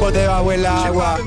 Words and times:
por 0.00 0.12
debajo 0.12 0.50
del 0.50 0.66
agua. 0.66 1.18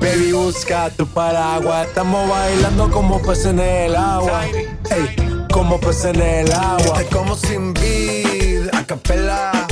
Baby, 0.00 0.32
busca 0.32 0.90
tu 0.90 1.06
paraguas. 1.06 1.86
Estamos 1.86 2.28
bailando 2.28 2.90
como 2.90 3.22
peces 3.22 3.46
en 3.46 3.60
el 3.60 3.96
agua. 3.96 4.44
Ey, 4.44 5.46
como 5.52 5.78
peces 5.80 6.16
en 6.16 6.20
el 6.20 6.52
agua. 6.52 7.00
Este 7.00 7.16
como 7.16 7.36
sin 7.36 7.72
vid, 7.72 8.68
a 8.72 8.84
capela. 8.84 9.66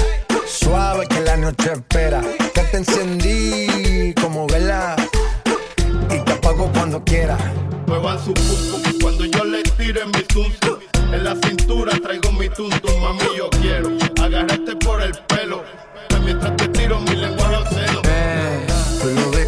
Suave 0.46 1.06
que 1.08 1.20
la 1.20 1.36
noche 1.36 1.72
espera. 1.72 2.22
Que 2.54 2.62
te 2.62 2.76
encendí 2.78 4.14
como 4.14 4.46
vela. 4.46 4.94
Y 6.10 6.18
te 6.20 6.32
apago 6.32 6.70
cuando 6.72 7.02
quiera. 7.04 7.36
Muevan 7.86 8.24
su 8.24 8.32
pum 8.34 8.82
cuando 9.02 9.24
yo 9.24 9.44
le 9.44 9.62
tire 9.62 10.06
mi 10.06 10.24
susto. 10.32 10.78
En 11.12 11.24
la 11.24 11.34
cintura 11.42 11.92
traigo 12.02 12.30
mi 12.32 12.48
tuntum, 12.50 13.00
mami, 13.00 13.20
yo 13.36 13.48
quiero 13.62 13.88
agarrarte 14.22 14.76
por 14.76 15.02
el 15.02 15.12
pelo. 15.26 15.64
Mientras 16.22 16.54
te 16.56 16.68
tiro 16.68 17.00
mi 17.00 17.16
lengua. 17.16 17.37
Eh, 18.98 19.00
tú 19.00 19.10
lo 19.10 19.47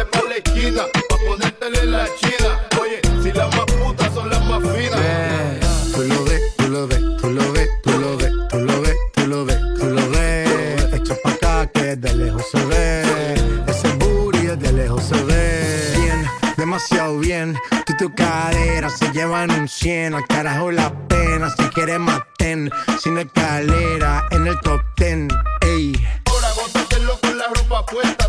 dale 0.00 0.04
pa' 0.10 0.22
la 0.28 0.36
esquina, 0.36 0.82
pa' 1.08 1.16
ponértele 1.26 1.84
la 1.86 2.04
china. 2.20 2.68
Oye, 2.80 3.00
si 3.22 3.32
las 3.32 3.54
más 3.56 3.66
putas 3.66 4.14
son 4.14 4.28
las 4.30 4.44
más 4.46 4.60
finas. 4.60 5.00
Eh, 5.02 5.60
Tú 5.92 6.02
lo 6.02 6.24
ves, 6.24 6.42
tú 6.56 6.68
lo 6.68 6.86
ves, 6.86 7.00
tú 7.20 7.30
lo 7.30 7.52
ves, 7.52 7.68
tú 7.82 7.90
lo 7.98 8.16
ves, 8.16 8.32
tú 8.48 8.58
lo 8.58 8.80
ves, 8.82 8.96
tú 9.14 9.26
lo 9.26 9.44
ves, 9.44 9.58
tú 9.78 9.86
lo 9.86 10.10
ves. 10.10 10.94
Echa 10.94 11.14
pa' 11.22 11.30
acá 11.30 11.66
que 11.72 11.96
de 11.96 12.14
lejos 12.14 12.44
se 12.50 12.64
ve. 12.66 13.34
Ese 13.66 13.88
booty 13.96 14.46
es 14.46 14.58
de 14.58 14.72
lejos 14.72 15.04
se 15.04 15.22
ve. 15.24 15.92
Bien, 15.96 16.26
demasiado 16.56 17.18
bien. 17.18 17.56
Tú 17.86 17.92
y 17.92 17.96
tu 17.96 18.14
cadera 18.14 18.88
se 18.88 19.10
llevan 19.12 19.50
un 19.50 19.68
100. 19.68 20.14
Al 20.14 20.26
carajo 20.26 20.70
la 20.70 20.90
pena. 21.08 21.50
Si 21.56 21.64
quieres 21.74 21.98
maten. 21.98 22.70
Sin 23.02 23.18
escalera 23.18 24.26
en 24.30 24.46
el 24.46 24.58
top 24.60 24.80
10. 24.96 25.28
Ey. 25.62 25.92
Ahora 26.26 26.48
gózatelo 26.54 27.18
con 27.20 27.36
la 27.38 27.44
ropa 27.48 27.84
puesta. 27.86 28.19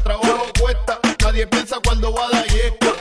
Piensa 1.48 1.80
cuando 1.84 2.14
va 2.14 2.28
a 2.28 2.30
dar 2.30 2.48
yesca. 2.48 3.01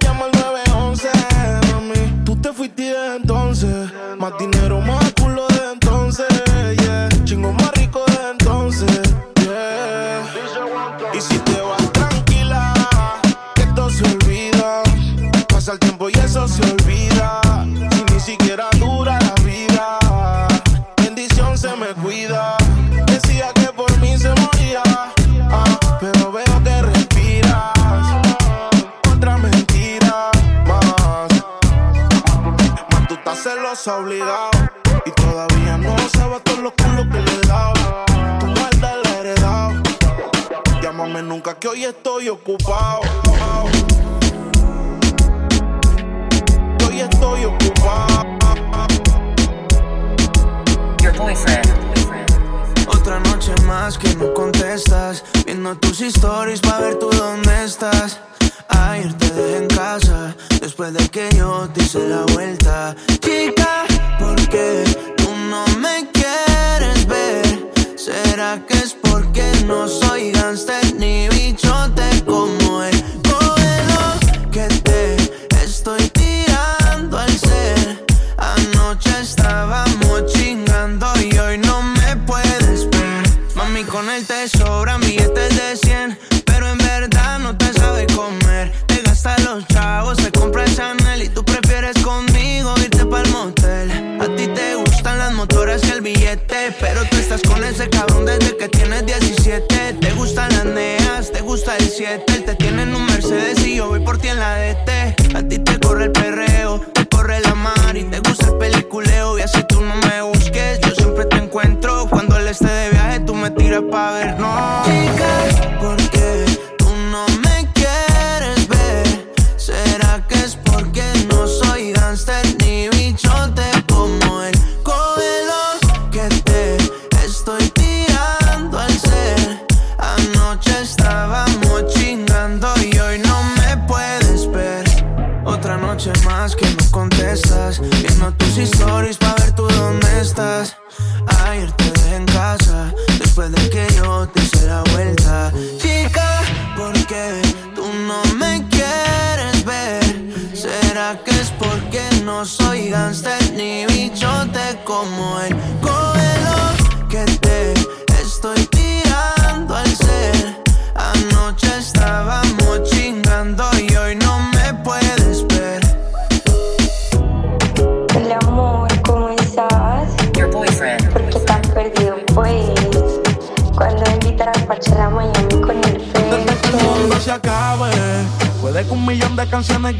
obligado. 33.87 34.51
Y 35.05 35.11
todavía 35.11 35.77
no 35.77 35.95
sabes 36.09 36.43
todos 36.43 36.59
los 36.59 36.73
culos 36.73 37.07
que 37.11 37.19
le 37.19 37.33
he 37.33 37.47
dado. 37.47 37.73
Tu 38.39 38.45
maldad 38.45 38.95
la 39.03 39.09
he 39.09 39.19
heredado. 39.19 39.73
Llámame 40.81 41.23
nunca 41.23 41.57
que 41.57 41.67
hoy 41.67 41.85
estoy 41.85 42.29
ocupado. 42.29 43.01
Hoy 46.87 46.99
estoy 46.99 47.45
ocupado. 47.45 48.37
Your 51.01 51.13
boyfriend. 51.17 51.67
Otra 52.87 53.19
noche 53.19 53.53
más 53.65 53.97
que 53.97 54.13
no 54.15 54.33
contestas. 54.33 55.23
Viendo 55.45 55.75
tus 55.77 56.01
stories 56.01 56.59
pa' 56.61 56.79
ver 56.79 56.99
tú 56.99 57.09
dónde 57.09 57.63
estás. 57.63 58.19
Ayer 58.67 59.13
te 59.13 59.29
dejé 59.31 59.57
en 59.57 59.67
casa. 59.67 60.35
Después 60.59 60.93
de 60.93 61.09
que 61.09 61.29
yo 61.35 61.67
te 61.73 61.83
hice 61.83 62.07
la 62.07 62.23
vuelta. 62.33 62.95
Chica, 63.19 63.60
soy 70.57 70.80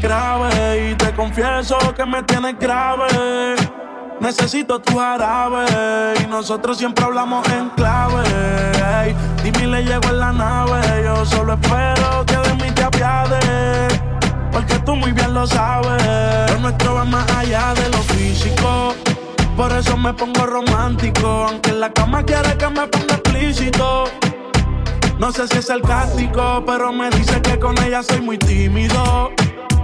grabe. 0.00 0.90
Y 0.90 0.94
te 0.94 1.12
confieso 1.12 1.78
que 1.94 2.04
me 2.06 2.22
tienes 2.22 2.58
grave. 2.58 3.54
Necesito 4.20 4.80
tu 4.80 4.98
jarabe. 4.98 5.64
Y 6.22 6.26
nosotros 6.26 6.78
siempre 6.78 7.04
hablamos 7.04 7.46
en 7.48 7.70
clave. 7.70 8.22
Ey, 9.02 9.16
dime 9.42 9.66
le 9.66 9.84
llego 9.84 10.08
en 10.08 10.18
la 10.18 10.32
nave. 10.32 10.80
Yo 11.04 11.26
solo 11.26 11.54
espero 11.54 12.24
que 12.26 12.36
de 12.36 12.54
mí 12.62 12.70
te 12.72 12.82
apiades. 12.84 14.00
Porque 14.52 14.78
tú 14.80 14.94
muy 14.94 15.12
bien 15.12 15.34
lo 15.34 15.46
sabes. 15.46 16.50
Lo 16.52 16.58
nuestro 16.60 16.94
va 16.94 17.04
más 17.04 17.30
allá 17.32 17.74
de 17.74 17.88
lo 17.90 17.98
físico. 17.98 18.94
Por 19.56 19.72
eso 19.72 19.96
me 19.96 20.12
pongo 20.14 20.46
romántico. 20.46 21.46
Aunque 21.48 21.70
en 21.70 21.80
la 21.80 21.92
cama 21.92 22.22
quiere 22.22 22.56
que 22.56 22.68
me 22.68 22.86
ponga 22.86 23.14
explícito. 23.14 24.04
No 25.18 25.30
sé 25.30 25.46
si 25.46 25.58
es 25.58 25.66
sarcástico, 25.66 26.64
pero 26.66 26.92
me 26.92 27.08
dice 27.10 27.40
que 27.42 27.58
con 27.58 27.80
ella 27.82 28.02
soy 28.02 28.20
muy 28.20 28.38
tímido. 28.38 29.30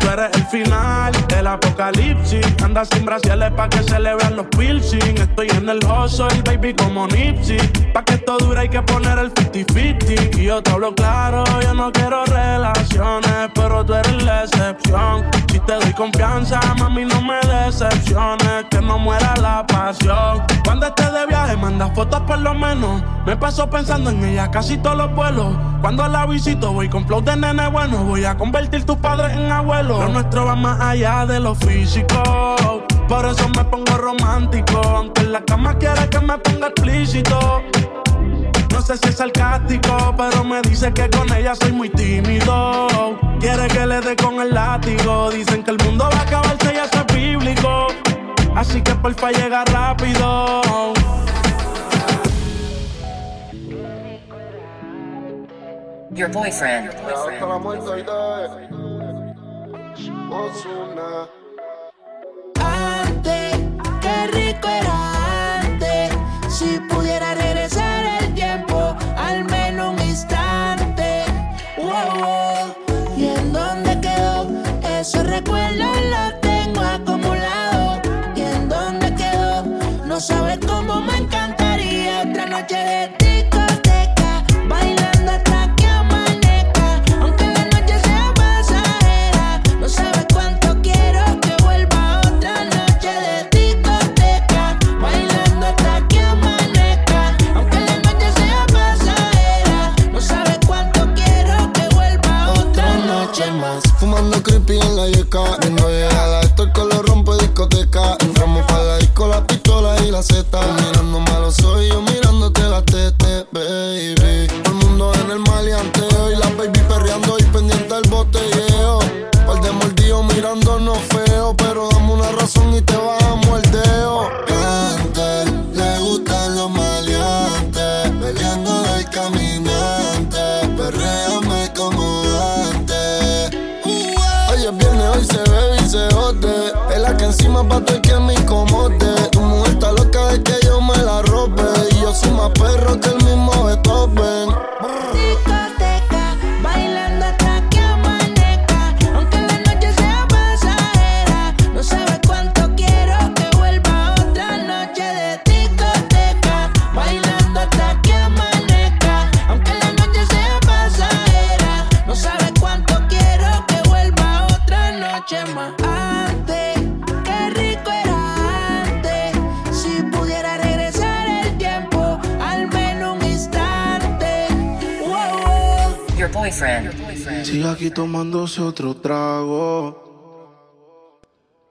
Tú 0.00 0.08
eres 0.08 0.30
el 0.34 0.44
final 0.46 1.12
del 1.28 1.46
apocalipsis. 1.46 2.44
Anda 2.64 2.84
sin 2.84 3.04
brasiles 3.04 3.52
pa' 3.52 3.68
que 3.68 3.82
se 3.82 4.00
le 4.00 4.14
vean 4.14 4.36
los 4.36 4.46
piercing. 4.46 5.18
Estoy 5.18 5.48
en 5.50 5.68
el 5.68 5.78
hustle, 5.84 6.42
baby, 6.44 6.74
como 6.74 7.06
Nipsey. 7.06 7.58
Pa' 7.92 8.02
que 8.04 8.14
esto 8.14 8.38
dure 8.38 8.60
hay 8.60 8.68
que 8.68 8.82
poner 8.82 9.18
el 9.18 9.32
50-50. 9.34 10.38
Y 10.38 10.44
yo 10.44 10.62
te 10.62 10.70
hablo 10.70 10.94
claro, 10.94 11.44
yo 11.62 11.74
no 11.74 11.92
quiero 11.92 12.24
relaciones, 12.24 13.50
pero 13.54 13.84
tú 13.84 13.94
eres 13.94 14.22
la 14.24 14.44
excepción. 14.44 15.26
Si 15.52 15.60
te 15.60 15.74
doy 15.74 15.92
confianza, 15.92 16.60
mami, 16.78 17.04
no 17.04 17.20
me 17.22 17.38
decepciones. 17.40 18.64
Que 18.70 18.80
no 18.80 18.98
muera 18.98 19.34
la 19.36 19.66
pasión. 19.66 20.42
Cuando 20.70 20.86
estés 20.86 21.12
de 21.12 21.26
viaje, 21.26 21.56
manda 21.56 21.88
fotos 21.88 22.20
por 22.20 22.38
lo 22.38 22.54
menos. 22.54 23.02
Me 23.26 23.36
paso 23.36 23.68
pensando 23.68 24.10
en 24.10 24.24
ella 24.24 24.52
casi 24.52 24.78
todos 24.78 24.96
los 24.96 25.12
vuelos. 25.16 25.56
Cuando 25.80 26.06
la 26.06 26.26
visito, 26.26 26.72
voy 26.72 26.88
con 26.88 27.04
flow 27.08 27.20
de 27.22 27.34
nene 27.34 27.66
bueno. 27.66 28.04
Voy 28.04 28.24
a 28.24 28.36
convertir 28.36 28.86
tus 28.86 28.96
padres 28.98 29.36
en 29.36 29.50
abuelos. 29.50 29.98
Lo 29.98 30.08
nuestro 30.10 30.44
va 30.44 30.54
más 30.54 30.80
allá 30.80 31.26
de 31.26 31.40
lo 31.40 31.56
físico. 31.56 32.22
Por 33.08 33.26
eso 33.26 33.48
me 33.48 33.64
pongo 33.64 33.96
romántico. 33.96 34.78
Aunque 34.78 35.22
en 35.22 35.32
la 35.32 35.44
cama 35.44 35.76
quiere 35.76 36.08
que 36.08 36.20
me 36.20 36.38
ponga 36.38 36.68
explícito. 36.68 37.62
No 38.70 38.80
sé 38.80 38.96
si 38.98 39.08
es 39.08 39.16
sarcástico, 39.16 40.14
pero 40.16 40.44
me 40.44 40.62
dice 40.62 40.92
que 40.92 41.10
con 41.10 41.32
ella 41.32 41.56
soy 41.56 41.72
muy 41.72 41.88
tímido. 41.88 42.86
Quiere 43.40 43.66
que 43.66 43.86
le 43.86 44.00
dé 44.02 44.14
con 44.14 44.40
el 44.40 44.54
látigo. 44.54 45.32
Dicen 45.32 45.64
que 45.64 45.72
el 45.72 45.78
mundo 45.84 46.08
va 46.12 46.20
a 46.20 46.22
acabarse 46.22 46.72
y 46.72 46.76
eso 46.76 47.04
es 47.08 47.12
bíblico. 47.12 47.88
Así 48.56 48.82
que 48.82 48.94
porfa 48.96 49.30
llega 49.30 49.64
rápido. 49.64 50.62
Your 56.12 56.28
boyfriend. 56.32 56.90
Hasta 56.90 57.46
la 57.46 57.58
muerte, 57.58 58.04
Ozuna. 60.30 61.28
Antes, 62.60 63.56
qué 64.00 64.26
rico 64.32 64.68
era 64.68 65.60
antes. 65.60 66.12
Si 66.48 66.78
pudiera 66.80 67.34
regresar 67.34 68.22
el 68.22 68.34
tiempo, 68.34 68.96
al 69.16 69.44
menos 69.44 69.94
un 69.94 70.06
instante. 70.06 71.24
Wow, 71.76 72.18
wow. 72.18 73.16
¿Y 73.16 73.28
en 73.28 73.52
dónde 73.52 74.00
quedó? 74.00 74.46
Esos 74.98 75.26
recuerdos 75.26 75.96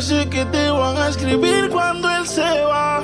sé 0.00 0.28
que 0.30 0.44
te 0.46 0.70
van 0.70 0.96
a 0.96 1.08
escribir 1.08 1.68
cuando 1.70 2.08
él 2.08 2.26
se 2.26 2.62
va. 2.64 3.00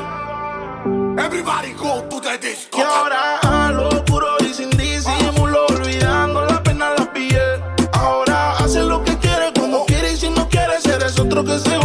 Everybody 1.18 1.72
go 1.72 2.02
to 2.08 2.20
the 2.20 2.38
disco. 2.38 2.78
Y 2.78 2.82
ahora 2.82 3.38
a 3.42 3.70
lo 3.70 4.04
puro 4.04 4.36
y 4.40 4.54
sin 4.54 4.70
disimulo, 4.70 5.66
olvidando 5.66 6.46
la 6.46 6.62
pena 6.62 6.90
la 6.96 7.12
piel. 7.12 7.62
Ahora 7.92 8.52
hace 8.58 8.82
lo 8.82 9.02
que 9.04 9.16
quiere, 9.18 9.52
cuando 9.54 9.84
quiere 9.84 10.12
y 10.12 10.16
si 10.16 10.30
no 10.30 10.48
quiere, 10.48 10.74
eres 10.84 11.18
otro 11.18 11.44
que 11.44 11.58
se 11.58 11.75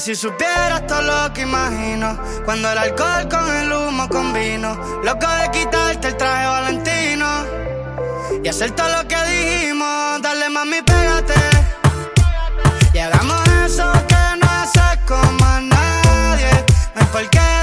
si 0.00 0.14
supieras 0.14 0.86
todo 0.86 1.02
lo 1.02 1.32
que 1.34 1.42
imagino, 1.42 2.18
cuando 2.46 2.72
el 2.72 2.78
alcohol 2.78 3.28
con 3.28 3.54
el 3.54 3.70
humo 3.70 4.08
combino, 4.08 4.74
loco 5.04 5.26
de 5.28 5.50
quitarte 5.50 6.08
el 6.08 6.16
traje 6.16 6.46
valentino 6.46 7.26
y 8.42 8.48
hacer 8.48 8.70
todo 8.70 8.88
lo 8.88 9.06
que 9.06 9.16
dijimos, 9.24 10.22
dale 10.22 10.48
mami, 10.48 10.80
pégate. 10.80 11.34
Y 12.94 12.98
hagamos 12.98 13.46
eso 13.66 13.92
que 14.08 14.40
no 14.40 14.50
haces 14.50 14.98
como 15.06 15.44
a 15.44 15.60
nadie, 15.60 16.64
no 16.94 17.02
es 17.02 17.08
porque 17.08 17.59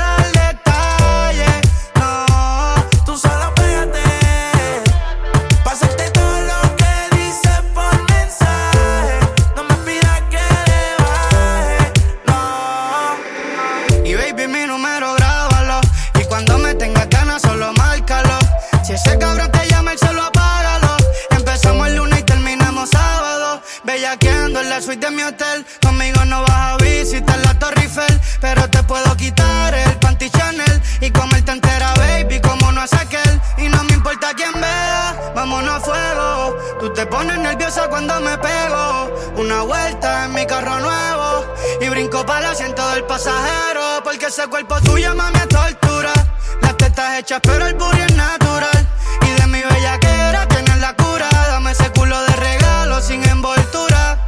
vámonos 35.47 35.75
a 35.75 35.79
fuego. 35.79 36.57
Tú 36.79 36.93
te 36.93 37.05
pones 37.05 37.37
nerviosa 37.39 37.87
cuando 37.89 38.19
me 38.19 38.37
pego. 38.37 39.09
Una 39.37 39.61
vuelta 39.61 40.25
en 40.25 40.33
mi 40.33 40.45
carro 40.45 40.79
nuevo. 40.79 41.45
Y 41.81 41.89
brinco 41.89 42.25
para 42.25 42.39
el 42.39 42.51
asiento 42.51 42.87
del 42.89 43.03
pasajero. 43.05 44.03
Porque 44.03 44.25
ese 44.25 44.47
cuerpo 44.47 44.79
tuyo, 44.81 45.15
mami, 45.15 45.37
es 45.37 45.47
tortura. 45.47 46.13
Las 46.61 46.75
tetas 46.77 47.19
hechas, 47.19 47.39
pero 47.43 47.65
el 47.67 47.75
booty 47.75 47.99
es 47.99 48.15
natural. 48.15 48.87
Y 49.21 49.41
de 49.41 49.47
mi 49.47 49.61
bellaquera 49.61 50.47
tienes 50.49 50.77
la 50.79 50.93
cura. 50.95 51.29
Dame 51.49 51.71
ese 51.71 51.89
culo 51.91 52.21
de 52.21 52.35
regalo 52.35 53.01
sin 53.01 53.23
envoltura. 53.23 54.19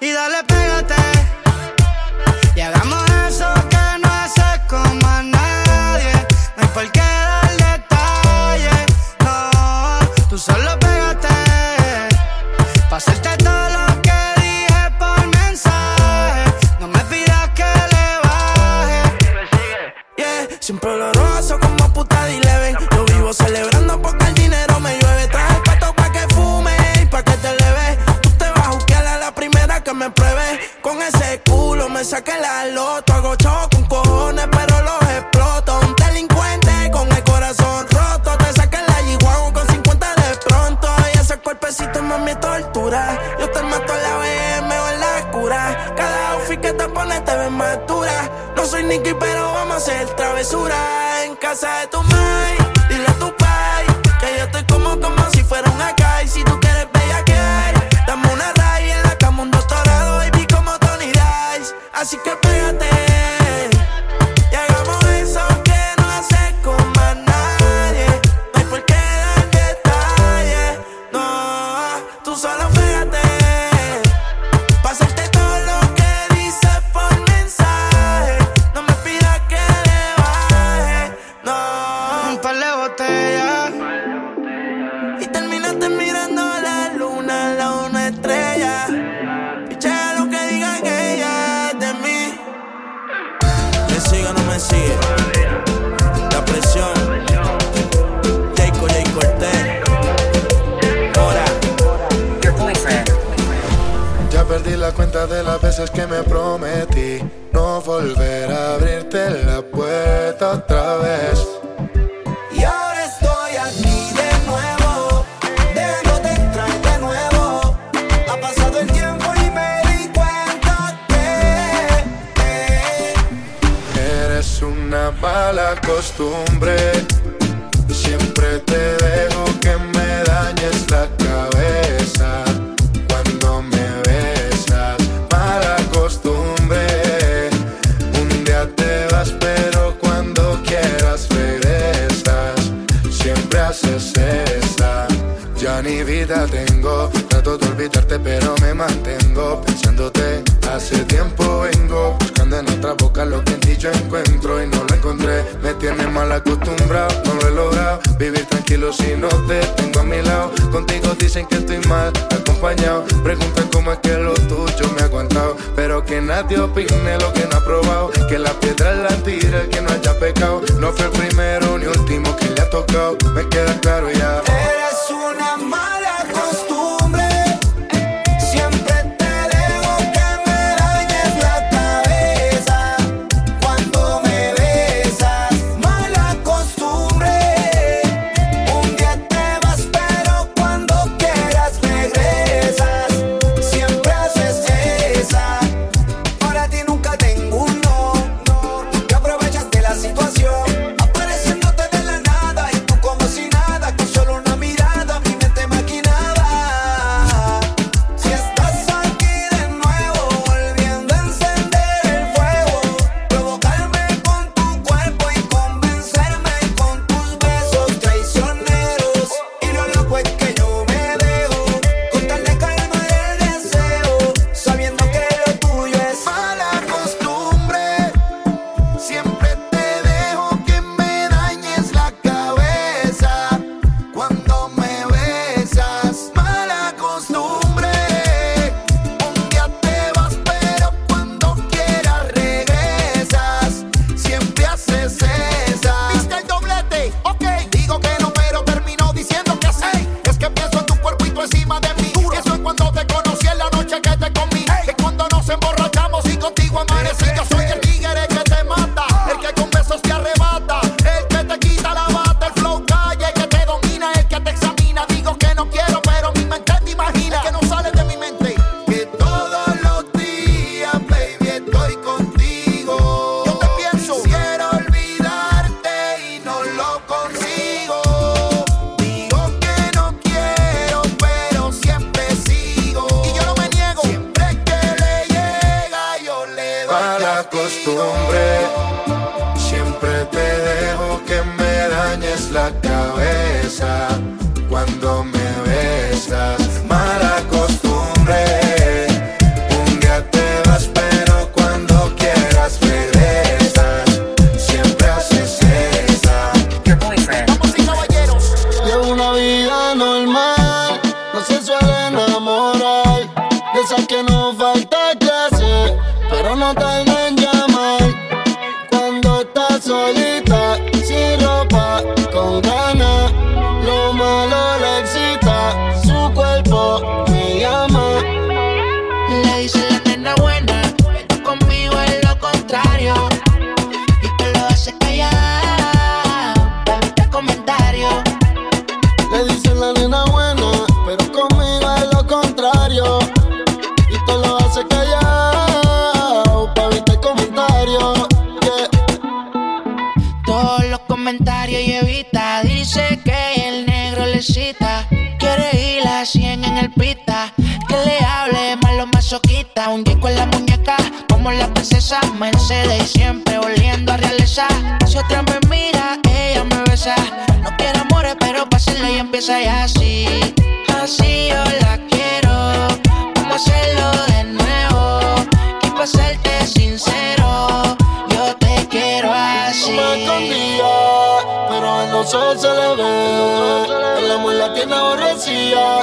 Y 0.00 0.12
dale 0.12 0.44
pega 0.44 0.67
Hacerte 12.98 13.36
todo 13.44 13.68
lo 13.70 14.02
que 14.02 14.10
dije 14.40 14.90
por 14.98 15.24
mensaje. 15.28 16.44
No 16.80 16.88
me 16.88 16.98
pidas 17.04 17.48
que 17.54 17.62
le 17.62 18.06
baje. 18.24 19.02
Yeah, 20.16 20.48
siempre 20.58 20.90
oloroso 20.90 21.60
como 21.60 21.92
putada 21.92 22.26
dile. 22.26 22.74
Lo 22.90 23.04
vivo 23.04 23.32
celebrando 23.32 24.02
porque 24.02 24.24
el 24.24 24.34
dinero 24.34 24.80
me 24.80 24.98
llueve. 24.98 25.28
Traje 25.28 25.60
pato 25.64 25.94
pa' 25.94 26.10
que 26.10 26.26
fume 26.34 26.76
y 27.00 27.06
pa' 27.06 27.22
que 27.22 27.36
te 27.36 27.50
le 27.50 27.70
ve. 27.70 27.98
Tú 28.20 28.30
te 28.30 28.50
vas 28.50 28.66
a 28.66 28.70
buscar 28.70 29.20
la 29.20 29.32
primera 29.32 29.80
que 29.80 29.94
me 29.94 30.10
pruebe. 30.10 30.58
Con 30.82 31.00
ese 31.00 31.40
culo 31.48 31.88
me 31.88 32.02
saqué 32.02 32.32
la 32.40 32.66
lota, 32.66 33.14
hago 33.14 33.36
choco. 33.36 33.77
kinky, 49.02 49.14
pero 49.18 49.52
vamos 49.52 49.74
a 49.74 49.76
hacer 49.76 50.08
travesura 50.16 51.24
en 51.24 51.36
casa 51.36 51.80
de 51.80 51.86
tu 51.88 52.02
madre. 52.02 52.67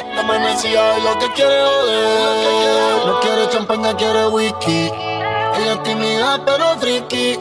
Está 0.09 0.21
amanecida 0.21 0.97
y 0.97 1.01
lo 1.01 1.19
que 1.19 1.31
quiere 1.33 1.61
joder. 1.61 3.05
No 3.05 3.19
quiere 3.19 3.49
champaña, 3.49 3.95
quiere 3.95 4.27
whisky. 4.27 4.91
Ella 5.57 5.73
es 5.73 5.83
tímida 5.83 6.39
pero 6.45 6.77
friki. 6.79 7.39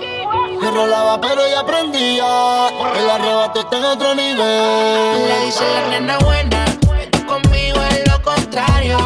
Me 0.60 0.70
rolaba 0.70 1.20
pero 1.20 1.44
ella 1.44 1.60
aprendía. 1.60 2.68
El 2.98 3.10
arrebato 3.10 3.60
está 3.60 3.76
en 3.78 3.84
otro 3.84 4.14
nivel. 4.14 5.28
Le 5.28 5.46
dice 5.46 5.64
la 5.74 5.88
nena 5.88 6.18
buena, 6.18 6.64
tú 7.10 7.26
conmigo 7.26 7.78
es 7.90 8.08
lo 8.08 8.22
contrario. 8.22 8.98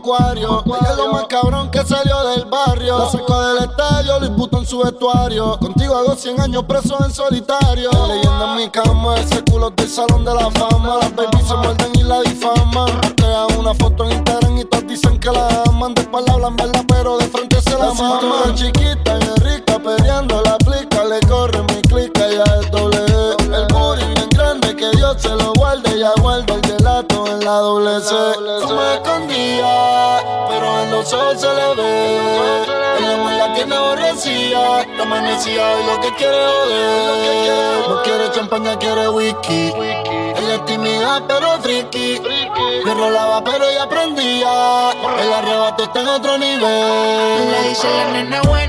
acuario. 0.00 0.64
Lo 0.96 1.12
más 1.12 1.26
cabrón 1.26 1.70
que 1.70 1.84
salió 1.84 2.24
del 2.28 2.46
barrio. 2.46 2.98
La 2.98 3.10
sacó 3.10 3.40
del 3.42 3.64
estadio, 3.64 4.18
lo 4.18 4.26
imputó 4.26 4.58
en 4.58 4.66
su 4.66 4.78
vestuario. 4.78 5.58
Contigo 5.58 5.94
hago 5.94 6.14
100 6.16 6.40
años 6.40 6.64
preso 6.64 6.96
en 7.04 7.12
solitario. 7.12 7.90
La 7.92 8.06
leyenda 8.06 8.50
en 8.50 8.56
mi 8.56 8.70
cama, 8.70 9.16
ese 9.16 9.42
culo 9.44 9.70
del 9.70 9.88
salón 9.88 10.24
de 10.24 10.34
la 10.34 10.50
fama. 10.50 10.96
Las 11.00 11.14
babies 11.14 11.46
se 11.46 11.54
muerden 11.54 11.92
y 11.94 12.02
la 12.02 12.20
difaman. 12.22 13.00
Te 13.16 13.26
dan 13.26 13.58
una 13.58 13.74
foto 13.74 14.04
en 14.04 14.12
Instagram 14.12 14.58
y 14.58 14.64
te 14.64 14.82
dicen 14.82 15.18
que 15.18 15.30
la 15.30 15.62
aman. 15.68 15.94
De 15.94 16.02
espalda 16.02 16.32
hablan 16.32 16.56
verdad, 16.56 16.84
pero 16.88 17.18
de 17.18 17.26
frente 17.26 17.60
se 17.60 17.78
la 17.78 17.92
maman. 17.92 18.54
chiquita 18.54 19.18
y 19.18 19.40
rica, 19.40 19.78
peleando 19.78 20.42
la 20.42 20.56
plica. 20.58 21.04
Le 21.04 21.20
corre 21.28 21.62
mi 21.62 21.82
clica, 21.82 22.20
ya 22.28 22.44
es 22.60 22.70
doble. 22.70 22.98
El 23.52 23.66
booty 23.72 24.04
bien 24.04 24.28
grande, 24.30 24.74
que 24.76 24.90
Dios 24.96 25.16
se 25.20 25.30
lo 25.30 25.52
guarde, 25.54 25.98
ya 25.98 26.12
guarda 26.20 26.54
el 26.54 26.69
C. 27.50 28.14
No 28.60 28.76
me 28.76 28.94
escondía, 28.94 30.22
pero 30.48 30.82
en 30.82 30.90
los 30.92 31.12
ojos 31.12 31.40
se 31.40 31.48
le 31.48 31.74
ve. 31.74 32.62
El 32.98 33.04
amor 33.10 33.32
la 33.32 33.54
tiene 33.54 33.74
aborrecida, 33.74 34.86
no 34.96 35.02
amanecía 35.02 35.80
y 35.80 35.86
lo 35.86 36.00
que 36.00 36.14
quiere 36.14 36.38
joder. 36.46 37.88
No 37.88 38.02
quiere 38.02 38.30
champaña, 38.30 38.78
quiere 38.78 39.08
whisky. 39.08 39.72
Ella 39.74 40.54
es 40.54 40.64
tímida, 40.64 41.24
pero 41.26 41.60
friki. 41.60 42.20
Me 42.84 42.94
rolaba, 42.94 43.42
pero 43.42 43.68
ella 43.68 43.82
aprendía. 43.82 44.92
El 45.20 45.32
arrebato 45.32 45.84
está 45.84 46.00
en 46.02 46.08
otro 46.08 46.38
nivel. 46.38 47.50
Le 47.50 47.68
dice 47.68 47.88
la 47.88 48.12
nena 48.12 48.42
buena, 48.42 48.59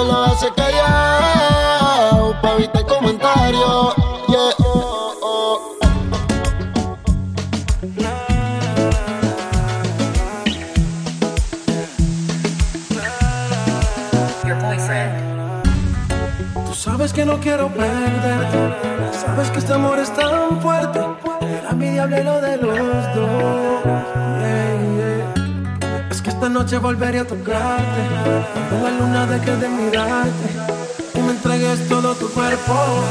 Todo 0.00 0.12
lo 0.12 0.24
hace 0.24 0.48
callado, 0.56 2.34
pa' 2.40 2.54
evitar 2.54 2.86
comentarios. 2.86 3.94
Yeah. 4.28 4.50
oh. 4.58 5.76
Your 14.46 14.56
boyfriend. 14.62 15.12
Tú 16.64 16.74
sabes 16.74 17.12
que 17.12 17.26
no 17.26 17.38
quiero 17.38 17.68
perderte. 17.68 19.12
Sabes 19.12 19.50
que 19.50 19.58
este 19.58 19.74
amor 19.74 19.98
es 19.98 20.10
tan 20.14 20.62
fuerte. 20.62 21.00
Era 21.42 21.72
mi 21.72 21.90
diablo 21.90 22.22
lo 22.22 22.40
de 22.40 22.56
los 22.56 23.14
dos. 23.14 23.79
Noche 26.52 26.78
volveré 26.78 27.18
a 27.20 27.24
tocarte. 27.24 28.02
Cuando 28.70 28.90
la 28.90 28.98
luna 28.98 29.26
deje 29.26 29.56
de 29.56 29.68
mirarte. 29.68 30.48
Y 31.14 31.20
me 31.20 31.30
entregues 31.32 31.86
todo 31.88 32.14
tu 32.14 32.28
cuerpo. 32.30 33.04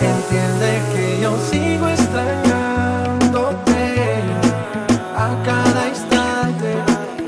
Entiende 0.00 0.80
que 0.92 1.20
yo 1.22 1.36
sigo 1.50 1.88
extrañándote. 1.88 4.22
A 5.16 5.30
cada 5.44 5.88
instante. 5.88 6.74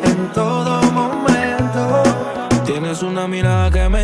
En 0.04 0.32
todo 0.32 0.82
momento. 0.92 2.02
Tienes 2.64 3.02
una 3.02 3.26
mirada 3.26 3.70
que 3.70 3.88
me 3.88 4.03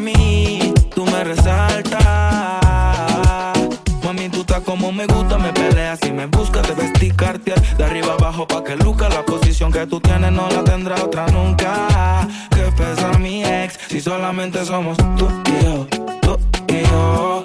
Mí, 0.00 0.72
tú 0.94 1.04
me 1.06 1.24
resaltas. 1.24 2.00
Mami, 4.04 4.28
tú 4.28 4.40
estás 4.40 4.60
como 4.62 4.90
me 4.92 5.06
gusta, 5.06 5.38
me 5.38 5.52
peleas 5.52 6.00
y 6.06 6.10
me 6.10 6.26
buscas, 6.26 6.66
te 6.66 6.74
vestir 6.74 7.14
cartier 7.14 7.60
de 7.76 7.84
arriba 7.84 8.14
abajo 8.14 8.46
pa' 8.46 8.64
que 8.64 8.76
luca 8.76 9.08
la 9.08 9.22
posición 9.24 9.70
que 9.70 9.86
tú 9.86 10.00
tienes 10.00 10.32
no 10.32 10.48
la 10.50 10.64
tendrá 10.64 10.96
otra 10.96 11.26
nunca. 11.26 12.26
Que 12.50 12.62
pesa 12.76 13.18
mi 13.18 13.44
ex 13.44 13.78
si 13.88 14.00
solamente 14.00 14.64
somos 14.64 14.96
tú 15.16 15.28
y 15.46 15.64
yo, 15.64 15.86
tú 16.22 16.38
y 16.68 16.82
yo, 16.82 17.44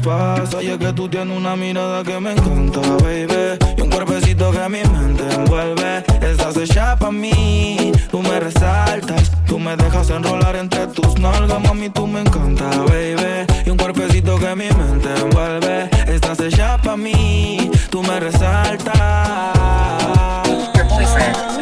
me 0.00 0.10
das 0.10 0.40
paz. 0.40 0.54
Oye, 0.54 0.78
que 0.78 0.92
tú 0.92 1.08
tienes 1.08 1.36
una 1.36 1.56
mirada 1.56 2.02
que 2.02 2.20
me 2.20 2.32
encanta, 2.32 2.80
baby. 3.02 3.58
Y 3.76 3.80
un 3.80 3.90
cuerpecito 3.90 4.50
que 4.50 4.68
mi 4.68 4.82
mente 4.82 5.24
envuelve. 5.34 6.04
Estás 6.20 6.56
hecha 6.56 6.96
pa' 6.96 7.10
mí, 7.10 7.92
tú 8.10 8.22
me 8.22 8.40
resaltas. 8.40 9.30
Tú 9.46 9.58
me 9.58 9.76
dejas 9.76 10.10
enrolar 10.10 10.56
entre 10.56 10.86
tus 10.88 11.18
nalgas, 11.18 11.60
mami, 11.60 11.90
tú 11.90 12.06
me 12.06 12.20
encanta, 12.20 12.68
baby. 12.88 13.46
Y 13.66 13.70
un 13.70 13.76
cuerpecito 13.76 14.38
que 14.38 14.54
mi 14.54 14.68
mente 14.70 15.08
envuelve. 15.16 15.90
Estás 16.06 16.40
hecha 16.40 16.78
pa' 16.78 16.96
mí, 16.96 17.70
tú 17.90 18.02
me 18.02 18.20
resaltas. 18.20 18.96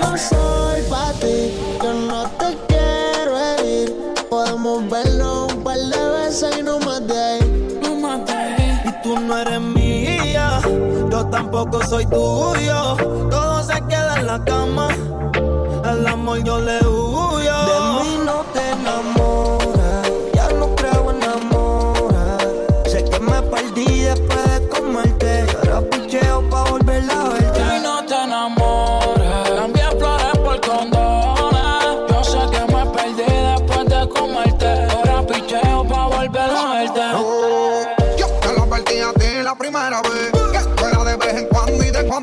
No 0.01 0.17
soy 0.17 0.83
pa' 0.91 1.13
ti, 1.21 1.53
yo 1.83 1.93
no 1.93 2.29
te 2.39 2.57
quiero 2.69 3.39
herir. 3.39 3.95
Podemos 4.29 4.89
verlo 4.91 5.47
un 5.47 5.65
par 5.65 5.79
de 5.79 6.11
veces 6.11 6.59
y 6.59 6.63
no 6.63 6.79
más 6.81 6.88
tampoco 11.39 11.81
soy 11.87 12.05
tuyo. 12.07 12.97
Todo 13.31 13.63
se 13.63 13.81
queda 13.89 14.17
en 14.19 14.27
la 14.27 14.45
cama, 14.45 14.89
al 15.85 16.07
amor 16.07 16.43
yo 16.43 16.61
le 16.61 16.79
huyo. 16.81 17.58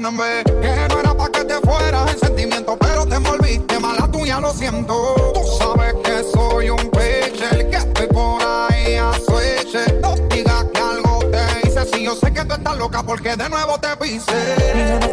Que 0.06 0.88
no 0.88 1.00
era 1.00 1.18
pa' 1.18 1.30
que 1.30 1.44
te 1.46 1.56
fueras 1.62 2.14
el 2.14 2.20
sentimiento, 2.20 2.78
pero 2.78 3.08
te 3.08 3.16
envolviste 3.16 3.80
mala 3.80 4.08
tuya, 4.12 4.40
lo 4.40 4.54
siento. 4.54 5.16
Tú 5.34 5.42
sabes 5.58 5.96
que 6.04 6.24
soy 6.32 6.70
un 6.70 6.92
peche, 6.92 7.46
el 7.50 7.68
que 7.72 7.78
estoy 7.78 8.08
por 8.10 8.40
ahí 8.40 8.98
a 8.98 9.12
sueche. 9.14 10.00
No 10.04 10.14
digas 10.30 10.66
que 10.72 10.80
algo 10.80 11.26
te 11.32 11.68
hice, 11.68 11.86
si 11.92 12.04
yo 12.04 12.16
sé 12.16 12.32
que 12.32 12.46
tú 12.46 12.54
estás 12.54 12.78
loca 12.78 13.02
porque 13.02 13.36
de 13.36 13.50
nuevo 13.50 13.80
te 13.80 13.98
pise. 13.98 14.32
Y 14.76 14.90
yo 14.90 15.00
no 15.00 15.08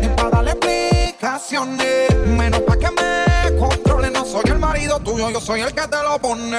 ni 0.00 0.08
pa' 0.08 0.30
darle 0.30 0.52
explicaciones. 0.52 2.14
Menos 2.24 2.60
pa' 2.60 2.76
que 2.76 2.90
me 2.92 3.58
controle, 3.58 4.12
no 4.12 4.24
soy 4.24 4.44
el 4.46 4.60
marido 4.60 5.00
tuyo, 5.00 5.28
yo 5.30 5.40
soy 5.40 5.62
el 5.62 5.74
que 5.74 5.88
te 5.88 6.02
lo 6.04 6.20
pone. 6.20 6.56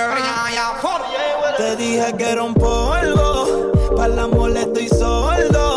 Te 1.56 1.78
dije 1.78 2.14
que 2.18 2.32
era 2.32 2.44
un 2.44 2.54
polvo, 2.54 3.72
para 3.96 4.10
la 4.10 4.24
amor 4.24 4.58
estoy 4.58 4.90
soldo. 4.90 5.77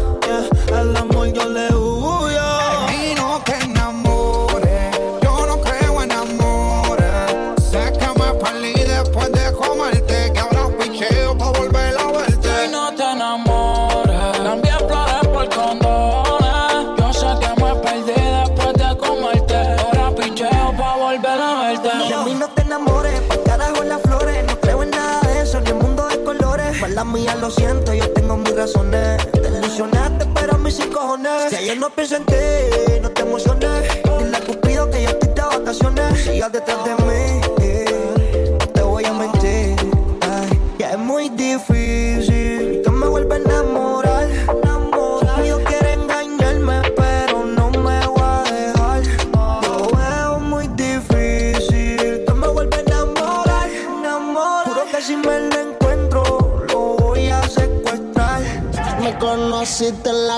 Siento, 27.51 27.93
yo 27.93 28.09
tengo 28.11 28.37
mis 28.37 28.55
razones. 28.55 29.31
Te 29.31 29.47
ilusionaste, 29.47 30.25
pero 30.33 30.57
mí 30.57 30.71
sin 30.71 30.91
cojones. 30.91 31.49
Si 31.49 31.55
ayer 31.55 31.77
no 31.77 31.89
pienso 31.89 32.15
en 32.15 32.25
ti, 32.25 32.33
no 33.01 33.09
te 33.09 33.21
emociones. 33.21 33.83
Dile 34.19 34.37
a 34.37 34.41
Cupido 34.41 34.89
que 34.89 35.03
yo 35.03 35.09
estoy 35.09 35.29
de 35.29 35.41
vacaciones. 35.41 36.23
Sigas 36.23 36.51
detrás 36.51 36.83
de 36.85 36.95
mí, 36.95 37.00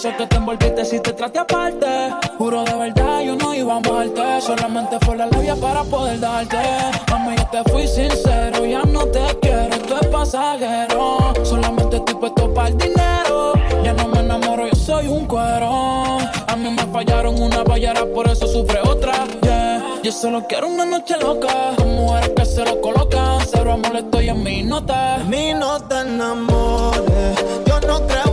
sé 0.00 0.16
que 0.16 0.26
te 0.26 0.36
envolviste 0.36 0.82
si 0.86 0.98
te 0.98 1.12
traté 1.12 1.40
aparte. 1.40 1.86
Juro 2.38 2.64
de 2.64 2.74
verdad, 2.74 3.20
yo 3.20 3.36
no 3.36 3.54
iba 3.54 3.74
a 3.74 3.76
amarte. 3.76 4.40
Solamente 4.40 4.98
fue 5.04 5.14
la 5.14 5.26
labia 5.26 5.54
para 5.56 5.84
poder 5.84 6.18
darte. 6.18 6.56
Mami, 7.10 7.36
yo 7.36 7.46
te 7.52 7.70
fui 7.70 7.86
sincero, 7.86 8.64
ya 8.64 8.82
no 8.84 9.04
te 9.06 9.20
quiero, 9.42 9.74
esto 9.74 10.00
es 10.00 10.06
pasajero. 10.06 11.34
Solamente 11.42 11.96
estoy 11.96 12.14
puesto 12.14 12.54
para 12.54 12.68
el 12.68 12.78
dinero. 12.78 13.52
Ya 13.84 13.92
no 13.92 14.08
me 14.08 14.20
enamoro, 14.20 14.66
yo 14.68 14.74
soy 14.74 15.06
un 15.06 15.26
cuero. 15.26 16.16
A 16.46 16.56
mí 16.56 16.70
me 16.70 16.86
fallaron 16.86 17.40
una 17.40 17.62
ballera, 17.62 18.06
por 18.06 18.26
eso 18.26 18.46
sufre 18.46 18.80
otra. 18.80 19.26
Yeah. 19.42 20.00
Yo 20.02 20.12
solo 20.12 20.46
quiero 20.48 20.68
una 20.68 20.86
noche 20.86 21.14
loca. 21.20 21.74
Con 21.76 21.94
mujeres 21.96 22.30
que 22.34 22.46
se 22.46 22.64
lo 22.64 22.80
colocan. 22.80 23.40
Cero 23.52 23.72
amor 23.72 23.96
estoy 23.96 24.30
en 24.30 24.42
mi 24.42 24.62
nota. 24.62 25.18
De 25.18 25.24
mí 25.24 25.52
no 25.52 25.78
te 25.80 25.98
enamores, 26.00 27.44
yo 27.66 27.80
no 27.80 28.06
creo 28.06 28.29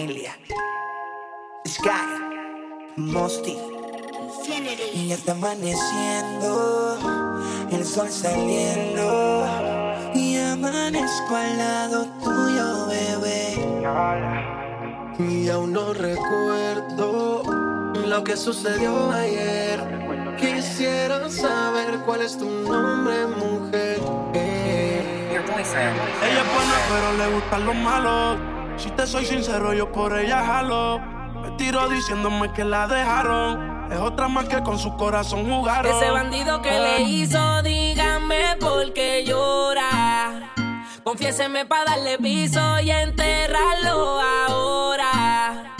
Familia, 0.00 0.32
Sky, 1.68 1.90
Mosty. 2.96 3.58
Y 4.94 5.08
ya 5.08 5.14
está 5.14 5.32
amaneciendo, 5.32 6.96
el 7.70 7.84
sol 7.84 8.08
saliendo. 8.08 9.46
Y 10.14 10.38
amanezco 10.38 11.36
al 11.36 11.58
lado 11.58 12.06
tuyo, 12.24 12.86
bebé. 12.86 13.58
Y 15.18 15.50
aún 15.50 15.74
no 15.74 15.92
recuerdo 15.92 17.42
lo 18.06 18.24
que 18.24 18.38
sucedió 18.38 19.10
ayer. 19.10 19.80
Quisiera 20.38 21.28
saber 21.28 22.00
cuál 22.06 22.22
es 22.22 22.38
tu 22.38 22.48
nombre, 22.48 23.26
mujer. 23.26 24.00
Your 25.30 25.42
boyfriend. 25.42 25.98
Ella 26.22 26.40
es 26.40 26.54
buena, 26.54 26.74
pero 26.88 27.12
le 27.18 27.34
gustan 27.34 27.66
los 27.66 27.74
malos. 27.74 28.59
Si 28.80 28.90
te 28.92 29.06
soy 29.06 29.26
sincero, 29.26 29.74
yo 29.74 29.92
por 29.92 30.18
ella 30.18 30.42
jalo. 30.42 30.98
Me 31.42 31.50
tiro 31.58 31.86
diciéndome 31.90 32.50
que 32.54 32.64
la 32.64 32.86
dejaron. 32.86 33.92
Es 33.92 33.98
otra 33.98 34.26
más 34.26 34.48
que 34.48 34.62
con 34.62 34.78
su 34.78 34.96
corazón 34.96 35.44
jugaron. 35.50 35.94
Ese 35.94 36.10
bandido 36.10 36.62
que 36.62 36.70
le 36.70 37.02
hizo, 37.02 37.62
dígame 37.62 38.56
por 38.58 38.94
qué 38.94 39.22
llora. 39.24 40.54
Confiéseme 41.04 41.66
para 41.66 41.90
darle 41.90 42.16
piso 42.18 42.80
y 42.80 42.90
enterrarlo 42.90 44.18
ahora. 44.48 45.74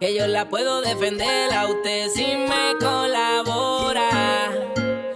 Que 0.00 0.14
yo 0.14 0.26
la 0.26 0.48
puedo 0.48 0.80
defender 0.80 1.52
a 1.52 1.66
usted 1.66 2.08
si 2.08 2.36
me 2.36 2.74
colabora. 2.80 4.08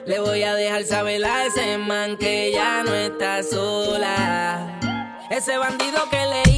Le 0.04 0.20
voy 0.20 0.42
a 0.42 0.54
dejar 0.54 0.84
saber 0.84 1.24
a 1.24 1.46
ese 1.46 1.78
man 1.78 2.18
que 2.18 2.52
ya 2.52 2.82
no 2.82 2.94
está 2.94 3.42
sola. 3.42 4.78
Ese 5.30 5.56
bandido 5.56 6.10
que 6.10 6.26
le 6.26 6.49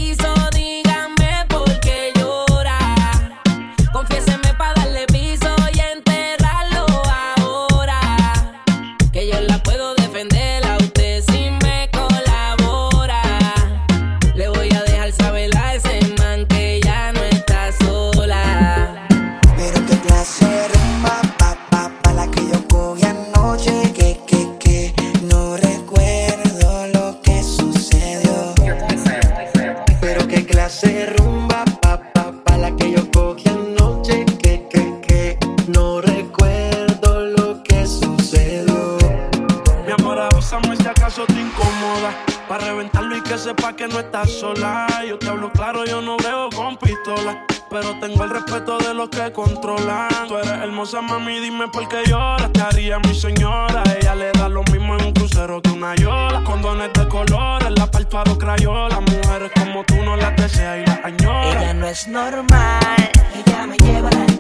mami, 51.01 51.41
dime 51.41 51.69
por 51.69 51.89
qué 51.89 52.03
lloras. 52.07 52.53
Te 52.53 52.61
haría 52.61 52.99
mi 52.99 53.15
señora. 53.15 53.83
Ella 53.99 54.15
le 54.15 54.33
da 54.33 54.49
lo 54.49 54.63
mismo 54.65 54.97
en 54.97 55.07
un 55.07 55.13
crucero 55.13 55.63
que 55.63 55.71
una 55.71 55.95
yola. 55.95 56.43
Condones 56.45 56.93
de 56.93 57.09
colores, 57.09 57.71
la 57.71 57.87
parto 57.87 58.37
crayola. 58.37 59.01
Mujeres 59.01 59.51
como 59.59 59.85
tú 59.85 59.97
no 60.03 60.17
las 60.17 60.37
deseas 60.37 60.83
y 60.83 60.87
las 60.87 61.05
añoras. 61.05 61.63
Ella 61.63 61.75
no 61.75 61.87
es 61.87 62.09
normal, 62.09 63.11
ella 63.35 63.67
me 63.67 63.77
lleva 63.79 64.11
la 64.11 64.32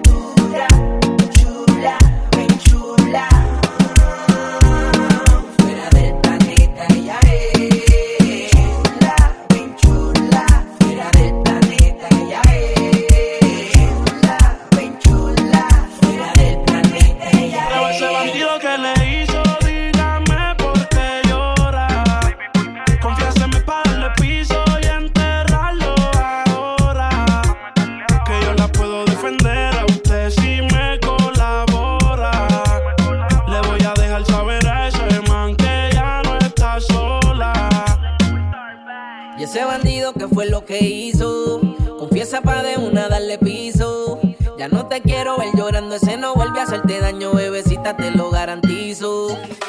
te 47.96 48.10
lo 48.10 48.30
garantizo. 48.30 49.28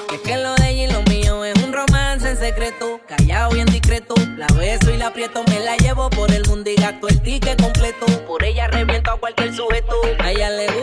Que 0.09 0.15
es 0.15 0.21
que 0.21 0.37
lo 0.37 0.55
de 0.55 0.69
ella 0.69 0.83
y 0.83 0.91
lo 0.91 1.01
mío 1.03 1.43
es 1.45 1.55
un 1.63 1.73
romance 1.73 2.29
en 2.29 2.37
secreto, 2.37 2.99
callado 3.07 3.55
y 3.55 3.59
en 3.59 3.67
discreto. 3.67 4.15
La 4.37 4.47
beso 4.57 4.93
y 4.93 4.97
la 4.97 5.07
aprieto, 5.07 5.43
me 5.47 5.59
la 5.59 5.77
llevo 5.77 6.09
por 6.09 6.31
el 6.31 6.45
mundo 6.47 6.69
y 6.69 6.75
gasto 6.75 7.07
el 7.07 7.21
ticket 7.21 7.61
completo. 7.61 8.05
Por 8.27 8.43
ella 8.43 8.67
reviento 8.67 9.11
a 9.11 9.19
cualquier 9.19 9.53
sujeto. 9.53 9.95
A 10.19 10.31
ella 10.31 10.49
le 10.49 10.67
gusta 10.67 10.82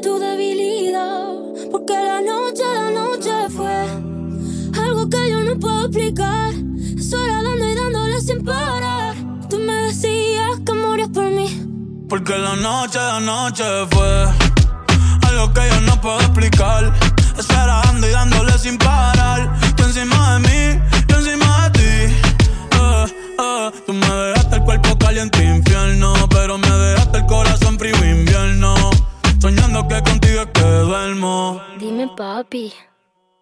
tu 0.00 0.18
debilidad. 0.18 1.34
Porque 1.70 1.94
la 1.94 2.20
noche, 2.20 2.62
la 2.74 2.90
noche 2.90 3.30
fue 3.50 3.74
algo 4.82 5.08
que 5.08 5.30
yo 5.30 5.40
no 5.40 5.58
puedo 5.58 5.86
explicar. 5.86 6.52
Eso 6.98 7.16
dando 7.16 7.68
y 7.68 7.74
dándole 7.74 8.20
sin 8.20 8.44
parar. 8.44 9.14
Tú 9.48 9.58
me 9.58 9.74
decías 9.86 10.60
que 10.64 10.72
morías 10.72 11.08
por 11.10 11.30
mí. 11.30 11.48
Porque 12.08 12.36
la 12.36 12.56
noche, 12.56 12.98
la 12.98 13.20
noche 13.20 13.64
fue 13.90 14.26
algo 15.28 15.52
que 15.52 15.60
yo 15.68 15.80
no 15.82 16.00
puedo 16.00 16.23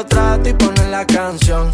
Yo 0.00 0.06
trato 0.06 0.48
y 0.48 0.54
poner 0.54 0.88
la 0.88 1.04
canción. 1.04 1.70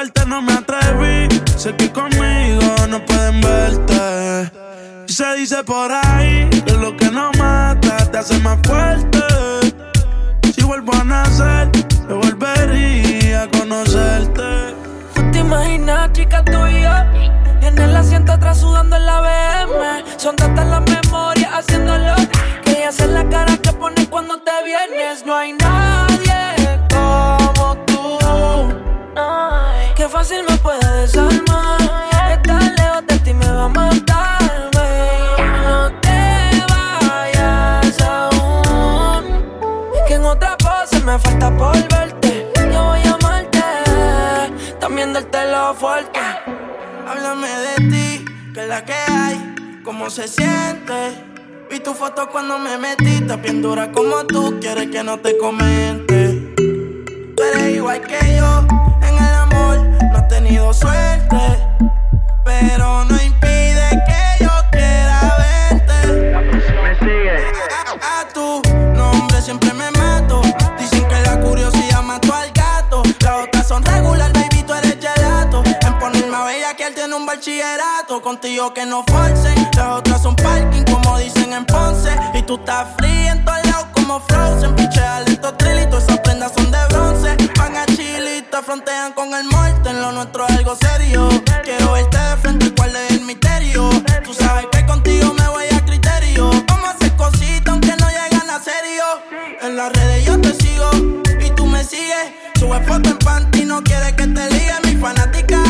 No 0.00 0.40
me 0.40 0.54
atreví, 0.54 1.28
sé 1.58 1.76
que 1.76 1.92
conmigo 1.92 2.74
no 2.88 3.04
pueden 3.04 3.38
verte. 3.42 4.50
Y 5.06 5.12
se 5.12 5.34
dice 5.34 5.62
por 5.62 5.92
ahí 5.92 6.48
que 6.48 6.72
lo 6.72 6.96
que 6.96 7.10
no 7.10 7.30
mata 7.36 8.10
te 8.10 8.16
hace 8.16 8.38
más 8.38 8.58
fuerte. 8.66 9.20
Si 10.54 10.62
vuelvo 10.62 10.94
a 10.94 11.04
nacer, 11.04 11.68
me 12.08 12.14
volvería 12.14 13.42
a 13.42 13.50
conocerte. 13.50 14.74
¿Tú 15.12 15.30
te 15.32 15.40
imaginas, 15.40 16.10
chica, 16.14 16.42
yo? 16.46 17.66
En 17.66 17.76
el 17.76 17.94
asiento 17.94 18.32
atrás 18.32 18.58
sudando 18.58 18.96
en 18.96 19.04
la 19.04 19.20
BM. 19.20 20.04
Son 20.16 20.34
tantas 20.34 20.66
las 20.66 20.80
memorias 20.80 21.50
haciéndolo. 21.52 22.14
Que 22.64 22.70
ella 22.70 22.88
hace 22.88 23.06
la 23.06 23.28
cara 23.28 23.54
que 23.58 23.70
pones 23.74 24.08
cuando 24.08 24.40
te 24.40 24.52
vienes. 24.64 25.26
No 25.26 25.36
hay 25.36 25.52
nadie 25.52 26.49
fácil 30.10 30.42
me 30.48 30.56
puede 30.58 31.00
desarmar. 31.00 31.80
Estar 32.32 32.62
lejos 32.62 33.06
de 33.06 33.18
ti 33.20 33.32
me 33.32 33.46
va 33.46 33.64
a 33.64 33.68
matar. 33.68 34.70
No 35.64 35.92
te 36.00 36.50
vayas 36.68 38.00
aún. 38.02 39.24
Que 40.06 40.14
en 40.14 40.24
otra 40.24 40.56
pose 40.56 41.00
me 41.04 41.18
falta 41.18 41.56
por 41.56 41.76
verte. 41.88 42.52
Yo 42.72 42.84
voy 42.84 43.00
a 43.06 43.14
amarte. 43.14 43.62
También 44.80 45.12
darte 45.12 45.50
lo 45.50 45.74
fuerte. 45.74 46.20
Háblame 47.08 47.48
de 47.48 47.74
ti, 47.90 48.24
que 48.52 48.60
es 48.62 48.68
la 48.68 48.84
que 48.84 48.92
hay, 48.92 49.80
cómo 49.84 50.10
se 50.10 50.28
siente. 50.28 51.24
Vi 51.70 51.78
tu 51.80 51.94
foto 51.94 52.28
cuando 52.30 52.58
me 52.58 52.76
metiste, 52.78 53.36
bien 53.36 53.62
dura 53.62 53.90
como 53.92 54.26
tú, 54.26 54.58
quieres 54.60 54.88
que 54.90 55.04
no 55.04 55.18
te 55.18 55.36
comente. 55.38 56.52
Tú 57.36 57.42
eres 57.42 57.74
igual 57.74 58.00
que 58.00 58.36
yo, 58.36 58.66
en 59.02 59.14
el 59.16 59.34
amor 59.34 59.89
tenido 60.30 60.72
suerte. 60.72 61.36
Pero 62.44 63.04
no 63.04 63.20
impide 63.20 63.90
que 64.06 64.44
yo 64.44 64.50
quiera 64.70 65.36
verte. 65.38 66.06
Me 66.82 66.94
sigue. 66.98 67.36
A, 68.00 68.20
a 68.20 68.28
tu 68.32 68.62
nombre 68.94 69.42
siempre 69.42 69.72
me 69.74 69.90
mato. 69.90 70.40
Dicen 70.78 71.06
que 71.08 71.20
la 71.22 71.38
curiosidad 71.40 72.02
mató 72.02 72.32
al 72.32 72.50
gato. 72.52 73.02
Las 73.20 73.48
otras 73.48 73.66
son 73.66 73.84
regular, 73.84 74.32
baby, 74.32 74.62
tú 74.62 74.72
eres 74.72 74.96
gelato. 75.00 75.62
En 75.82 75.98
ponerme 75.98 76.36
a 76.36 76.44
bella 76.44 76.74
que 76.76 76.86
él 76.86 76.94
tiene 76.94 77.14
un 77.14 77.26
bachillerato. 77.26 78.22
Contigo 78.22 78.72
que 78.72 78.86
no 78.86 79.04
forcen. 79.08 79.68
Las 79.76 79.98
otras 79.98 80.22
son 80.22 80.36
parking, 80.36 80.84
como 80.84 81.18
dicen 81.18 81.52
en 81.52 81.66
Ponce. 81.66 82.10
Y 82.34 82.42
tú 82.42 82.54
estás 82.54 82.86
fría 82.98 83.32
en 83.32 83.44
todos 83.44 83.64
lados 83.66 83.86
como 83.94 84.20
Frozen. 84.20 84.76
Pichea 84.76 85.20
lento 85.20 85.52
trilito, 85.54 85.98
esas 85.98 86.20
prendas 86.20 86.52
son 86.54 86.70
de 86.70 86.78
bronce. 86.88 87.36
Van 87.58 87.76
a 87.76 87.84
frontean 88.62 89.12
con 89.12 89.32
el 89.34 89.44
muerte. 89.44 89.90
En 89.90 90.00
lo 90.00 90.12
nuestro 90.12 90.46
es 90.46 90.56
algo 90.56 90.76
serio. 90.76 91.28
Quiero 91.64 91.92
verte 91.92 92.18
de 92.18 92.36
frente, 92.36 92.74
cuál 92.74 92.94
es 92.96 93.10
el 93.12 93.20
misterio. 93.22 93.88
Tú 94.24 94.34
sabes 94.34 94.66
que 94.72 94.84
contigo 94.86 95.32
me 95.34 95.48
voy 95.48 95.64
a 95.72 95.84
criterio. 95.84 96.50
Vamos 96.68 96.88
a 96.88 96.90
hacer 96.90 97.16
cositas 97.16 97.68
aunque 97.68 97.94
no 97.96 98.08
llegan 98.08 98.50
a 98.50 98.58
serio. 98.62 99.04
En 99.62 99.76
las 99.76 99.92
redes 99.92 100.24
yo 100.24 100.40
te 100.40 100.52
sigo 100.54 100.90
y 101.40 101.50
tú 101.50 101.66
me 101.66 101.82
sigues. 101.84 102.34
Sube 102.58 102.80
foto 102.86 103.10
en 103.10 103.18
panty, 103.18 103.64
no 103.64 103.82
quiere 103.82 104.14
que 104.14 104.26
te 104.26 104.50
ligue. 104.50 104.74
Mi 104.84 104.96
fanática, 104.96 105.62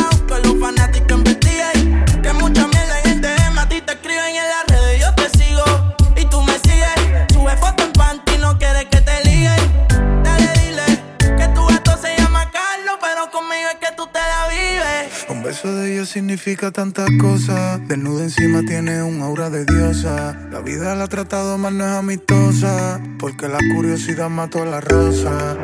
tantas 16.72 17.08
cosas. 17.20 17.86
Desnuda 17.86 18.24
encima 18.24 18.62
tiene 18.62 19.02
un 19.02 19.20
aura 19.20 19.50
de 19.50 19.66
diosa. 19.66 20.34
La 20.50 20.60
vida 20.60 20.94
la 20.94 21.04
ha 21.04 21.08
tratado 21.08 21.58
mal, 21.58 21.76
no 21.76 21.84
es 21.84 21.92
amistosa. 21.92 22.98
Porque 23.18 23.46
la 23.46 23.58
curiosidad 23.74 24.30
mató 24.30 24.62
a 24.62 24.64
la 24.64 24.80
rosa. 24.80 25.56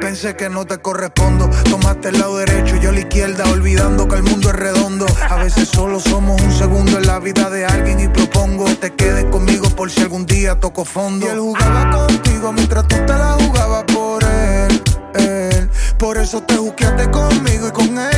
Pensé 0.00 0.36
que 0.36 0.48
no 0.48 0.64
te 0.64 0.78
correspondo. 0.78 1.50
Tomaste 1.68 2.10
el 2.10 2.20
lado 2.20 2.38
derecho 2.38 2.76
y 2.76 2.80
yo 2.80 2.92
la 2.92 3.00
izquierda, 3.00 3.44
olvidando 3.50 4.06
que 4.06 4.16
el 4.16 4.22
mundo 4.22 4.50
es 4.50 4.56
redondo. 4.56 5.06
A 5.28 5.36
veces 5.36 5.68
solo 5.68 5.98
somos 5.98 6.40
un 6.40 6.52
segundo 6.52 6.98
en 6.98 7.06
la 7.06 7.18
vida 7.18 7.50
de 7.50 7.66
alguien 7.66 7.98
y 7.98 8.08
propongo 8.08 8.66
que 8.66 8.74
te 8.76 8.94
quedes 8.94 9.24
conmigo 9.24 9.68
por 9.70 9.90
si 9.90 10.02
algún 10.02 10.24
día 10.24 10.60
toco 10.60 10.84
fondo. 10.84 11.26
Y 11.26 11.30
él 11.30 11.40
jugaba 11.40 11.90
contigo 11.90 12.52
mientras 12.52 12.86
tú 12.86 12.96
te 13.06 13.12
la 13.12 13.32
jugabas 13.32 13.84
por 13.84 14.22
él. 14.22 14.82
él. 15.14 15.70
Por 15.98 16.16
eso 16.16 16.42
te 16.42 16.56
juzgaste 16.56 17.10
conmigo 17.10 17.68
y 17.68 17.72
con 17.72 17.98
él. 17.98 18.15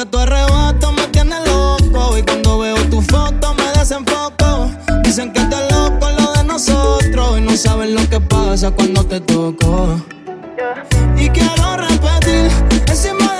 que 0.00 0.06
tu 0.06 0.18
arrebato 0.18 0.92
me 0.92 1.06
tiene 1.08 1.36
loco. 1.44 2.16
Y 2.16 2.22
cuando 2.22 2.58
veo 2.58 2.76
tu 2.88 3.02
foto 3.02 3.54
me 3.54 3.78
desenfoco. 3.78 4.70
Dicen 5.02 5.30
que 5.32 5.40
estás 5.40 5.70
loco 5.72 6.08
lo 6.18 6.32
de 6.32 6.44
nosotros. 6.44 7.38
Y 7.38 7.40
no 7.42 7.56
saben 7.56 7.94
lo 7.94 8.08
que 8.08 8.18
pasa 8.20 8.70
cuando 8.70 9.04
te 9.04 9.20
toco. 9.20 10.00
Y 11.16 11.28
quiero 11.28 11.76
repetir 11.76 12.50
encima 12.86 13.34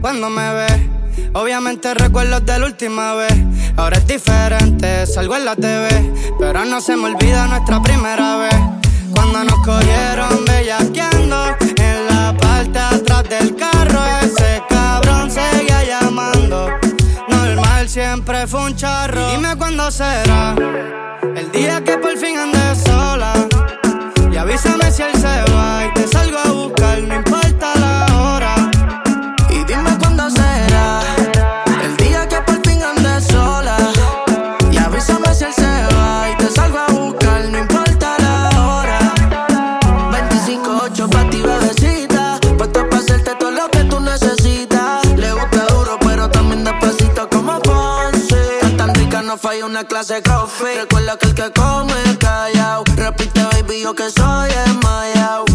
cuando 0.00 0.30
me 0.30 0.54
ve. 0.54 0.90
Obviamente 1.34 1.94
recuerdos 1.94 2.44
de 2.46 2.58
la 2.58 2.66
última 2.66 3.14
vez. 3.14 3.32
Ahora 3.76 3.98
es 3.98 4.06
diferente, 4.06 5.06
salgo 5.06 5.36
en 5.36 5.44
la 5.44 5.56
TV. 5.56 5.88
Pero 6.38 6.64
no 6.64 6.80
se 6.80 6.96
me 6.96 7.06
olvida 7.06 7.46
nuestra 7.46 7.80
primera 7.82 8.36
vez. 8.38 8.54
Cuando 9.14 9.44
nos 9.44 9.66
cogieron 9.66 10.44
bellaqueando 10.44 11.56
en 11.76 12.06
la 12.06 12.36
parte 12.40 12.78
atrás 12.78 13.28
del 13.28 13.56
carro, 13.56 14.00
ese 14.22 14.62
cabrón 14.68 15.30
seguía 15.30 15.84
llamando. 15.84 16.70
Normal, 17.28 17.88
siempre 17.88 18.46
fue 18.46 18.64
un 18.64 18.76
charro. 18.76 19.30
Dime 19.30 19.56
cuándo 19.56 19.90
será 19.90 20.54
el 21.34 21.50
día 21.52 21.82
que 21.82 21.98
por 21.98 22.16
fin 22.16 22.38
andes 22.38 22.82
sola. 22.84 23.32
Y 24.30 24.36
avísame 24.36 24.90
si 24.90 25.02
él 25.02 25.12
se 25.14 25.52
va. 25.52 25.97
Una 49.78 49.86
clase 49.86 50.22
crossfit. 50.22 50.76
Recuerda 50.76 51.16
que 51.16 51.26
el 51.28 51.34
que 51.34 51.52
come 51.52 52.18
callao. 52.18 52.82
Repite, 52.96 53.42
baby, 53.52 53.82
yo 53.82 53.94
que 53.94 54.10
soy 54.10 54.48
desmayao. 54.48 55.44
Pa' 55.44 55.47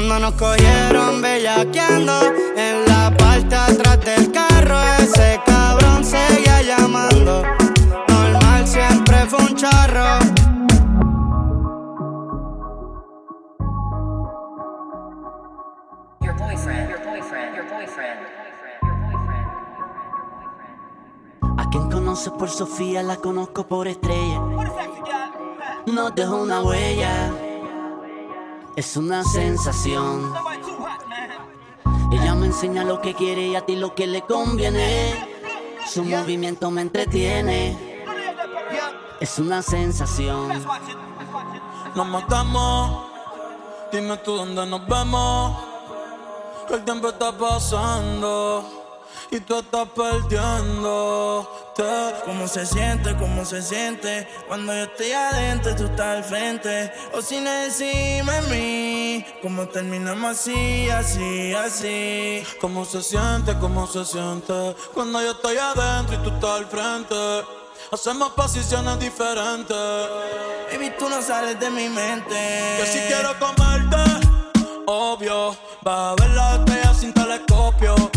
Cuando 0.00 0.18
nos 0.18 0.32
cogieron 0.32 1.20
bellaqueando 1.20 2.32
en 2.56 2.86
la 2.86 3.14
parte 3.18 3.54
atrás 3.54 4.00
del 4.02 4.32
carro, 4.32 4.80
ese 4.98 5.38
cabrón 5.44 6.02
seguía 6.02 6.62
llamando. 6.62 7.42
Normal 8.08 8.66
siempre 8.66 9.26
fue 9.26 9.40
un 9.40 9.54
charro. 9.56 10.18
Your 16.22 16.34
boyfriend, 16.38 16.88
your 16.88 17.04
boyfriend, 17.04 17.56
your 17.56 17.68
boyfriend. 17.68 18.20
A 21.58 21.68
quien 21.70 21.90
conoce 21.90 22.30
por 22.30 22.48
Sofía 22.48 23.02
la 23.02 23.16
conozco 23.16 23.66
por 23.66 23.86
estrella. 23.86 24.40
No 25.84 26.10
dejo 26.10 26.42
una 26.42 26.62
huella. 26.62 27.39
Es 28.76 28.96
una 28.96 29.24
sensación. 29.24 30.32
Ella 32.12 32.34
me 32.34 32.46
enseña 32.46 32.84
lo 32.84 33.00
que 33.00 33.14
quiere 33.14 33.48
y 33.48 33.56
a 33.56 33.66
ti 33.66 33.76
lo 33.76 33.94
que 33.94 34.06
le 34.06 34.22
conviene. 34.22 35.28
Su 35.86 36.04
movimiento 36.04 36.70
me 36.70 36.82
entretiene. 36.82 38.04
Es 39.20 39.38
una 39.38 39.62
sensación. 39.62 40.48
Nos 41.94 42.06
matamos. 42.06 43.06
Dime 43.92 44.16
tú 44.18 44.36
dónde 44.36 44.64
nos 44.66 44.86
vemos. 44.86 45.56
El 46.70 46.84
tiempo 46.84 47.08
está 47.08 47.36
pasando. 47.36 48.79
Y 49.32 49.38
tú 49.40 49.60
estás 49.60 49.88
perdiendo. 49.90 51.48
¿Cómo 52.24 52.48
se 52.48 52.66
siente? 52.66 53.16
¿Cómo 53.16 53.44
se 53.44 53.62
siente? 53.62 54.28
Cuando 54.48 54.74
yo 54.74 54.82
estoy 54.82 55.12
adentro, 55.12 55.74
tú 55.76 55.84
estás 55.84 56.16
al 56.18 56.24
frente. 56.24 56.92
O 57.14 57.22
sin 57.22 57.46
encima 57.46 58.32
de 58.32 58.42
mí. 58.48 59.26
¿Cómo 59.40 59.68
terminamos 59.68 60.32
así, 60.32 60.90
así, 60.90 61.54
así? 61.54 62.42
¿Cómo 62.60 62.84
se 62.84 63.02
siente? 63.02 63.56
¿Cómo 63.60 63.86
se 63.86 64.04
siente? 64.04 64.74
Cuando 64.92 65.22
yo 65.22 65.30
estoy 65.30 65.56
adentro 65.58 66.16
y 66.16 66.18
tú 66.24 66.30
estás 66.30 66.50
al 66.50 66.66
frente. 66.66 67.14
Hacemos 67.92 68.30
posiciones 68.30 68.98
diferentes. 68.98 69.76
Baby, 70.72 70.92
tú 70.98 71.08
no 71.08 71.22
sales 71.22 71.58
de 71.60 71.70
mi 71.70 71.88
mente. 71.88 72.34
Que 72.78 72.86
si 72.86 72.98
quiero 73.06 73.38
comerte, 73.38 74.26
obvio. 74.86 75.56
Vas 75.82 76.12
a 76.12 76.14
ver 76.16 76.30
la 76.30 76.54
estrella 76.56 76.94
sin 76.94 77.14
telescopio. 77.14 78.09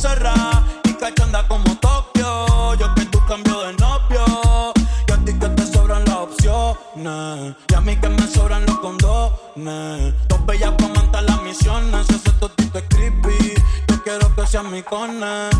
Y 0.00 0.92
cachanda 0.94 1.42
como 1.48 1.76
Tokio. 1.78 2.74
Yo 2.76 2.94
que 2.94 3.04
tú 3.06 3.18
cambio 3.26 3.62
de 3.62 3.72
novio. 3.72 4.72
Y 5.08 5.12
a 5.12 5.16
ti 5.24 5.32
que 5.36 5.48
te 5.48 5.66
sobran 5.66 6.04
las 6.04 6.18
opciones. 6.18 7.56
Y 7.68 7.74
a 7.74 7.80
mí 7.80 7.96
que 7.96 8.08
me 8.08 8.28
sobran 8.28 8.64
los 8.64 8.78
condones. 8.78 10.14
Dos 10.28 10.46
bellas 10.46 10.72
montar 10.94 11.24
las 11.24 11.42
misiones. 11.42 12.08
Ese 12.10 12.30
totito 12.38 12.78
es 12.78 12.84
creepy. 12.90 13.54
Yo 13.88 14.02
quiero 14.04 14.32
que 14.36 14.46
seas 14.46 14.62
mi 14.66 14.84
cone. 14.84 15.50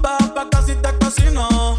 Baja 0.00 0.34
pa' 0.34 0.48
casi 0.50 0.74
te 0.76 0.96
casino. 0.98 1.78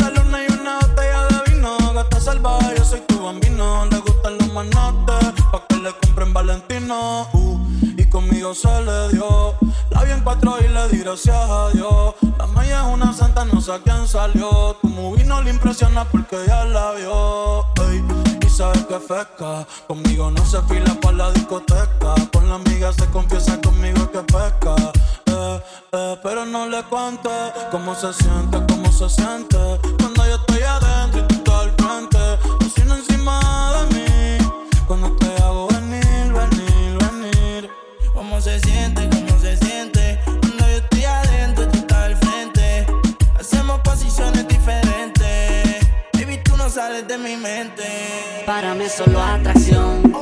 La 0.00 0.08
luna 0.08 0.38
y 0.42 0.52
una 0.54 0.78
botella 0.78 1.26
de 1.26 1.52
vino. 1.52 1.76
Gata 1.92 2.18
salvaje, 2.18 2.76
yo 2.78 2.84
soy 2.84 3.00
tu 3.00 3.22
bambino. 3.22 3.84
Le 3.90 3.98
gustan 3.98 4.38
los 4.38 4.52
manotes. 4.54 5.34
Pa' 5.52 5.62
que 5.68 5.76
le 5.76 5.92
compren 6.00 6.32
Valentino. 6.32 7.28
Uh, 7.34 7.65
conmigo 8.16 8.54
se 8.54 8.80
le 8.80 9.10
dio. 9.10 9.54
La 9.90 10.02
vi 10.02 10.12
en 10.12 10.20
cuatro 10.22 10.56
y 10.64 10.68
le 10.68 10.88
di 10.88 11.00
gracias 11.04 11.36
a 11.36 11.68
Dios. 11.74 12.14
La 12.38 12.46
maya 12.46 12.80
es 12.80 12.94
una 12.94 13.12
santa, 13.12 13.44
no 13.44 13.60
sé 13.60 13.72
a 13.72 13.78
quién 13.78 14.08
salió. 14.08 14.74
Tu 14.80 14.88
movie 14.88 15.26
le 15.44 15.50
impresiona 15.50 16.02
porque 16.06 16.38
ya 16.46 16.64
la 16.64 16.92
vio. 16.92 17.66
Y 18.40 18.48
sabes 18.48 18.86
que 18.86 18.98
pesca. 19.00 19.66
Conmigo 19.86 20.30
no 20.30 20.42
se 20.46 20.62
fila 20.62 20.94
para 21.02 21.16
la 21.18 21.30
discoteca. 21.32 22.14
Con 22.32 22.48
la 22.48 22.54
amiga 22.54 22.90
se 22.94 23.04
confiesa 23.10 23.60
conmigo 23.60 24.10
que 24.10 24.20
pesca. 24.20 24.74
Eh, 25.26 25.60
eh, 25.92 26.16
pero 26.22 26.46
no 26.46 26.66
le 26.68 26.82
cuente 26.84 27.36
cómo 27.70 27.94
se 27.94 28.14
siente, 28.14 28.56
cómo 28.66 28.90
se 28.90 29.10
siente. 29.10 29.58
Cuando 29.98 30.26
yo 30.26 30.36
estoy 30.36 30.62
adentro 30.62 30.95
Para 48.46 48.74
mí 48.74 48.84
es 48.84 48.92
solo 48.92 49.20
atracción. 49.20 50.14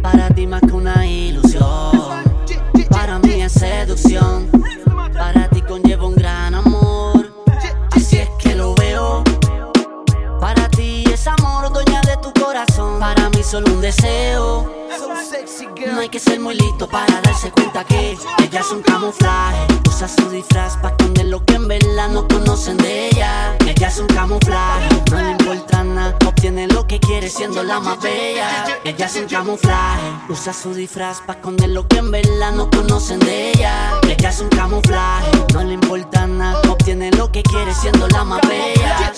Para 0.00 0.28
ti 0.28 0.46
más 0.46 0.60
que 0.60 0.72
una 0.72 1.04
ilusión. 1.04 1.90
Para 2.88 3.18
mí 3.18 3.42
es 3.42 3.52
seducción. 3.52 4.48
Para 5.12 5.48
ti 5.48 5.60
conlleva 5.60 6.06
un 6.06 6.14
gran 6.14 6.54
amor. 6.54 7.34
Así 7.90 8.18
es 8.18 8.28
que 8.38 8.54
lo 8.54 8.76
veo. 8.76 9.24
Para 10.40 10.68
ti 10.68 11.04
es 11.12 11.26
amor, 11.26 11.72
dueña 11.72 12.00
de 12.02 12.16
tu 12.18 12.32
corazón. 12.40 13.00
Para 13.00 13.28
mí 13.30 13.42
solo 13.42 13.72
un 13.72 13.80
deseo. 13.80 14.83
No 15.92 16.00
hay 16.00 16.08
que 16.08 16.20
ser 16.20 16.38
muy 16.40 16.54
listo 16.54 16.88
para 16.88 17.20
darse 17.20 17.50
cuenta 17.50 17.84
que 17.84 18.16
ella 18.42 18.60
es 18.60 18.70
un 18.70 18.82
camuflaje. 18.82 19.66
Usa 19.88 20.08
su 20.08 20.30
disfraz 20.30 20.76
para 20.76 20.90
esconder 20.90 21.26
lo 21.26 21.44
que 21.44 21.54
en 21.54 21.68
verdad 21.68 22.08
no 22.08 22.26
conocen 22.28 22.76
de 22.76 23.08
ella. 23.08 23.56
Ella 23.66 23.88
es 23.88 23.98
un 23.98 24.06
camuflaje, 24.06 24.88
no 25.10 25.20
le 25.20 25.30
importa 25.32 25.84
nada. 25.84 26.16
Obtiene 26.26 26.66
lo 26.68 26.86
que 26.86 27.00
quiere 27.00 27.28
siendo 27.28 27.62
la 27.62 27.80
más 27.80 28.00
bella. 28.00 28.66
Ella 28.84 29.06
es 29.06 29.16
un 29.16 29.26
camuflaje. 29.26 30.12
Usa 30.28 30.52
su 30.52 30.74
disfraz 30.74 31.20
para 31.20 31.38
esconder 31.38 31.70
lo 31.70 31.86
que 31.88 31.98
en 31.98 32.10
verdad 32.10 32.52
no 32.52 32.70
conocen 32.70 33.18
de 33.20 33.50
ella. 33.50 34.00
Ella 34.08 34.28
es 34.28 34.40
un 34.40 34.48
camuflaje, 34.48 35.30
no 35.52 35.64
le 35.64 35.74
importa 35.74 36.26
nada. 36.26 36.60
Obtiene 36.70 37.10
lo 37.12 37.30
que 37.32 37.42
quiere 37.42 37.74
siendo 37.74 38.08
la 38.08 38.24
más 38.24 38.40
bella. 38.48 39.12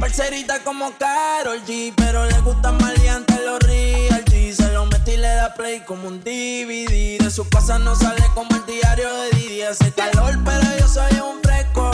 Parcerita 0.00 0.62
como 0.62 0.92
Karol 0.98 1.62
G, 1.66 1.92
pero 1.96 2.26
le 2.26 2.38
gusta 2.40 2.72
maleante 2.72 3.34
los 3.44 3.58
real 3.60 4.25
Se 4.52 4.70
lo 4.72 4.86
mete 4.86 5.14
y 5.14 5.16
le 5.16 5.28
da 5.28 5.52
play 5.54 5.80
como 5.80 6.06
un 6.06 6.20
DVD. 6.20 7.18
De 7.18 7.30
su 7.30 7.48
casa 7.48 7.80
no 7.80 7.96
sale 7.96 8.22
como 8.32 8.54
el 8.54 8.64
diario 8.64 9.12
de 9.12 9.30
Didi. 9.30 9.62
Hace 9.62 9.90
calor, 9.92 10.38
pero 10.44 10.78
yo 10.78 10.86
soy 10.86 11.12
un 11.18 11.42
fresco. 11.42 11.90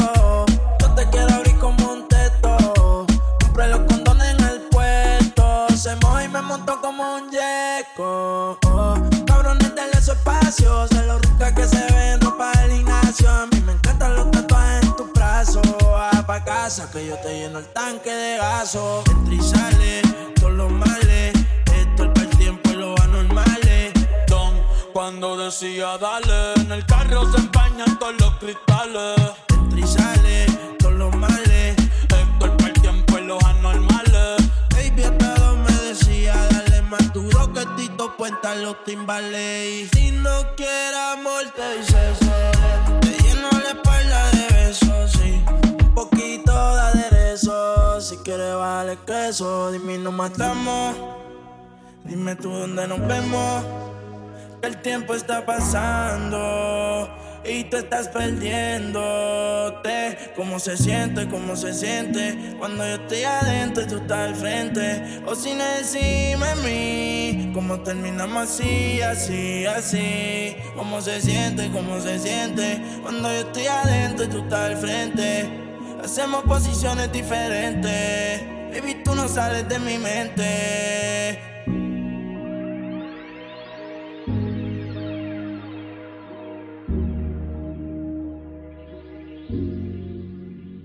Yo 0.81 0.91
te 0.95 1.09
quiero 1.09 1.33
abrir 1.33 1.57
como 1.57 1.93
un 1.93 2.09
teto. 2.09 3.07
Compré 3.41 3.69
los 3.69 3.81
condones 3.81 4.37
en 4.39 4.45
el 4.45 4.61
puesto. 4.71 5.67
Se 5.75 5.97
moja 5.97 6.25
y 6.25 6.29
me 6.29 6.43
montó 6.43 6.79
como 6.83 7.15
un 7.15 7.31
yeco. 7.31 8.59
Oh, 8.67 8.99
cabrones, 9.27 9.75
denle 9.75 10.03
su 10.03 10.13
espacio. 10.13 10.87
Se 10.89 11.03
lo 11.07 11.19
rica 11.19 11.55
que 11.55 11.67
se 11.67 11.85
ven 11.93 12.21
ropa 12.21 12.53
del 12.59 12.73
gimnasio. 12.73 13.31
A 13.31 13.47
mí 13.47 13.61
me 13.65 13.73
encantan 13.73 14.15
los 14.15 14.31
tatuajes 14.31 14.83
en 14.85 14.97
tu 14.97 15.11
brazo. 15.15 15.63
Va 15.83 16.11
pa' 16.27 16.45
casa 16.45 16.91
que 16.93 17.07
yo 17.07 17.17
te 17.17 17.33
lleno 17.33 17.61
el 17.61 17.67
tanque 17.69 18.11
de 18.11 18.37
gaso. 18.37 19.03
Entra 19.11 19.35
y 19.35 19.41
sale, 19.41 20.03
todos 20.35 20.53
los 20.53 20.71
males. 20.71 21.12
Cuando 25.13 25.37
decía 25.45 25.99
dale, 25.99 26.55
en 26.55 26.73
el 26.73 26.87
carro 26.87 27.31
se 27.31 27.39
empañan 27.39 27.99
todos 27.99 28.15
los 28.19 28.35
cristales. 28.37 29.21
Entra 29.71 30.77
todos 30.79 30.95
los 30.95 31.15
males. 31.17 31.77
Es 31.77 32.27
para 32.41 32.67
el 32.67 32.73
tiempo 32.81 33.19
y 33.19 33.25
los 33.27 33.45
anormales. 33.45 34.37
Baby, 34.71 35.03
dos 35.19 35.59
me 35.59 35.73
decía, 35.87 36.35
dale 36.51 36.81
más 36.83 37.13
duro 37.13 37.53
que 37.53 37.67
Tito 37.77 38.17
Puenta 38.17 38.55
los 38.55 38.83
timbales. 38.85 39.91
Si 39.93 40.13
no 40.13 40.47
quieres 40.57 40.97
amor, 41.13 41.45
te 41.55 41.77
dice. 41.77 42.15
Te 43.03 43.23
lleno 43.23 43.51
la 43.51 43.69
espalda 43.69 44.31
de 44.31 44.47
besos, 44.55 45.13
sí. 45.13 45.45
Un 45.79 45.95
poquito 45.95 46.75
de 46.75 46.81
aderezo. 46.81 48.01
Si 48.01 48.17
quieres, 48.19 48.55
vale 48.57 48.99
queso. 49.07 49.73
Dime, 49.73 49.99
nos 49.99 50.15
matamos. 50.15 50.97
Dime 52.05 52.35
tú 52.37 52.51
dónde 52.51 52.89
nos 52.89 53.07
vemos. 53.07 53.63
El 54.63 54.77
tiempo 54.77 55.15
está 55.15 55.45
pasando. 55.45 57.19
y 57.45 57.65
tú 57.65 57.79
estás 57.79 58.07
perdiéndote. 58.07 60.17
¿Cómo 60.37 60.61
se 60.61 60.77
siente? 60.77 61.29
¿Cómo 61.29 61.57
se 61.57 61.75
siente? 61.75 62.55
Cuando 62.61 62.87
yo 62.87 62.95
estoy 62.95 63.25
adentro 63.25 63.83
y 63.83 63.87
tú 63.89 63.97
estás 63.97 64.29
al 64.29 64.37
frente. 64.37 65.21
O 65.27 65.35
sin 65.35 65.59
decirme 65.59 66.47
a 66.47 66.55
mí, 66.55 67.51
¿cómo 67.53 67.81
terminamos 67.81 68.45
así, 68.45 69.03
así, 69.03 69.67
así? 69.67 70.55
¿Cómo 70.77 71.01
se 71.01 71.21
siente? 71.21 71.69
¿Cómo 71.73 72.01
se 72.01 72.21
siente? 72.21 72.81
Cuando 73.03 73.33
yo 73.33 73.41
estoy 73.41 73.67
adentro 73.67 74.27
y 74.27 74.29
tú 74.29 74.45
estás 74.45 74.71
al 74.71 74.77
frente. 74.77 75.51
Hacemos 76.05 76.45
posiciones 76.45 77.11
diferentes. 77.11 78.43
Baby, 78.71 79.03
tú 79.05 79.17
no 79.17 79.27
sales 79.27 79.69
de 79.69 79.81
mi 79.81 79.99
mente. 79.99 81.52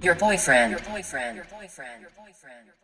Your 0.02 0.14
boyfriend. 0.14 0.72
Your 0.72 0.80
boyfriend. 0.82 1.36
Your 1.38 1.45
boyfriend. 1.45 2.02
Your 2.02 2.12
boyfriend. 2.16 2.76